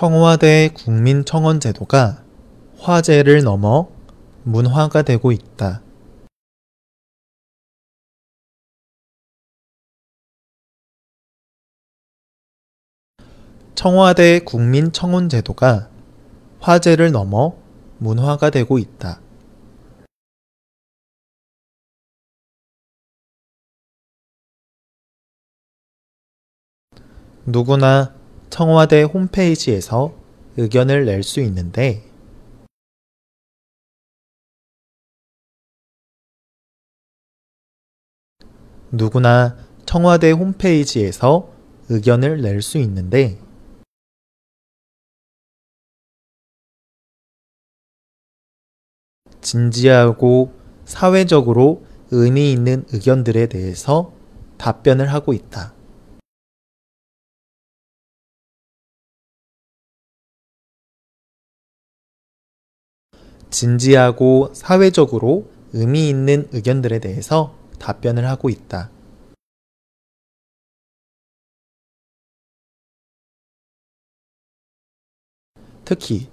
청와대 0.00 0.70
국민청원 0.72 1.60
제도가 1.60 2.24
화제를 2.78 3.42
넘어 3.42 3.90
문화가 4.44 5.02
되고 5.02 5.30
있다. 5.30 5.82
청와대 13.74 14.38
국민청원 14.38 15.28
제도가 15.28 15.90
화제를 16.60 17.12
넘어 17.12 17.54
문화가 17.98 18.48
되고 18.48 18.78
있다. 18.78 19.20
누구나 27.44 28.19
청와대 28.50 29.02
홈페이지에서 29.02 30.12
의견을 30.56 31.04
낼 31.06 31.22
수 31.22 31.40
있는데 31.40 32.02
누구나 38.90 39.56
청와대 39.86 40.32
홈페이지에서 40.32 41.48
의견을 41.88 42.42
낼 42.42 42.60
수 42.60 42.78
있는데 42.78 43.38
진지하고 49.40 50.52
사회적으로 50.84 51.84
의미 52.10 52.52
있는 52.52 52.84
의견들에 52.92 53.46
대해서 53.46 54.12
답변을 54.58 55.12
하고 55.12 55.32
있다. 55.32 55.79
진지하고 63.50 64.52
사회적으로 64.54 65.50
의미 65.72 66.08
있는 66.08 66.48
의견들에 66.52 66.98
대해서 67.00 67.56
답변을 67.78 68.26
하고 68.26 68.48
있다. 68.48 68.90
특히 75.84 76.28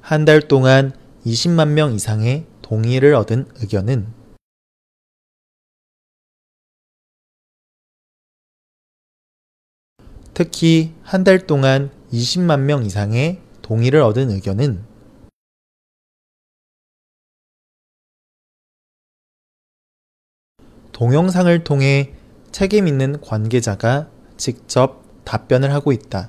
한 0.00 0.24
달 0.24 0.40
동안 0.48 0.92
20만 1.26 1.68
명 1.72 1.92
이상의 1.92 2.46
동의를 2.62 3.14
얻은 3.14 3.46
의견은 3.56 4.12
특히 10.34 10.94
한 11.02 11.24
달 11.24 11.46
동안 11.46 11.90
20만 12.12 12.60
명 12.60 12.84
이상의 12.84 13.40
동의를 13.62 14.00
얻은 14.00 14.30
의견은 14.30 14.87
동영상을 20.98 21.62
통해 21.62 22.12
책임 22.50 22.88
있는 22.88 23.20
관계자가 23.20 24.10
직접 24.36 25.04
답변을 25.24 25.72
하고 25.72 25.92
있다. 25.92 26.28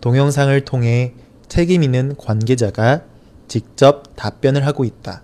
동영상을 0.00 0.64
통해 0.64 1.12
책임 1.48 1.82
있는 1.82 2.16
관계자가 2.16 3.04
직접 3.46 4.16
답변을 4.16 4.64
하고 4.64 4.86
있다. 4.86 5.22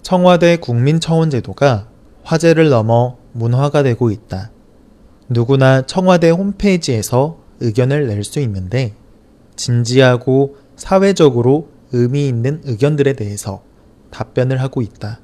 청와대 0.00 0.56
국민청원제도가 0.56 1.90
화제를 2.24 2.70
넘어 2.70 3.18
문화가 3.34 3.82
되고 3.82 4.10
있다. 4.10 4.52
누구나 5.32 5.82
청와대 5.86 6.30
홈페이지에서 6.30 7.38
의견을 7.60 8.06
낼 8.08 8.24
수 8.24 8.40
있는데 8.40 8.94
진지하고 9.56 10.56
사회적으로 10.76 11.68
의미 11.92 12.26
있는 12.28 12.60
의견들에 12.64 13.12
대해서 13.14 13.62
답변을 14.10 14.60
하고 14.60 14.82
있다. 14.82 15.20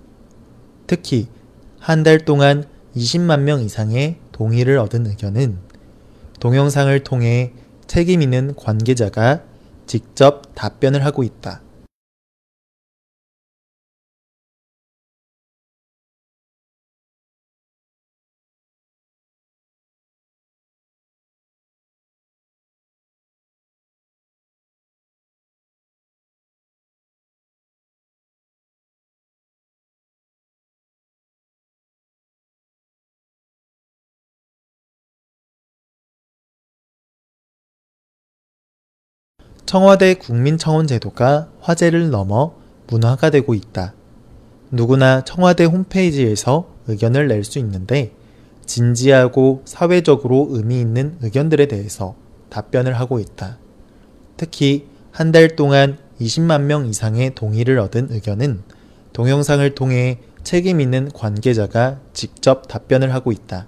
특히 0.86 1.28
한 1.78 2.02
달 2.02 2.24
동안 2.24 2.64
20만 2.96 3.40
명 3.40 3.60
이상의 3.60 4.18
동의를 4.32 4.78
얻은 4.78 5.06
의견은 5.06 5.58
동영상을 6.40 7.02
통해 7.04 7.52
책임 7.86 8.22
있는 8.22 8.54
관계자가 8.54 9.42
직접 9.86 10.54
답변을 10.54 11.04
하고 11.04 11.22
있다. 11.22 11.62
청와대 39.68 40.14
국민청원 40.14 40.86
제도가 40.86 41.48
화제를 41.60 42.08
넘어 42.08 42.54
문화가 42.86 43.28
되고 43.28 43.52
있다. 43.52 43.92
누구나 44.70 45.22
청와대 45.24 45.64
홈페이지에서 45.64 46.70
의견을 46.86 47.28
낼 47.28 47.44
수 47.44 47.58
있는데 47.58 48.12
진지하고 48.64 49.60
사회적으로 49.66 50.46
의미 50.52 50.80
있는 50.80 51.18
의견들에 51.20 51.66
대해서 51.66 52.14
답변을 52.48 52.98
하고 52.98 53.20
있다. 53.20 53.58
특히 54.38 54.86
한 55.10 55.32
달 55.32 55.54
동안 55.54 55.98
20만 56.18 56.62
명 56.62 56.86
이상의 56.86 57.34
동의를 57.34 57.78
얻은 57.78 58.08
의견은 58.10 58.62
동영상을 59.12 59.74
통해 59.74 60.20
책임 60.44 60.80
있는 60.80 61.10
관계자가 61.12 61.98
직접 62.14 62.68
답변을 62.68 63.12
하고 63.12 63.32
있다. 63.32 63.66